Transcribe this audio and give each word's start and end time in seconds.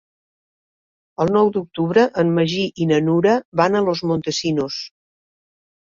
El 1.25 1.33
nou 1.35 1.51
d'octubre 1.57 2.07
en 2.23 2.33
Magí 2.39 2.65
i 2.85 2.89
na 2.93 2.99
Nura 3.11 3.35
van 3.61 3.77
a 3.77 3.83
Los 3.91 4.05
Montesinos. 4.13 4.81